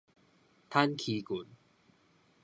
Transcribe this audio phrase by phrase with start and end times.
[0.67, 1.45] 坦敧棍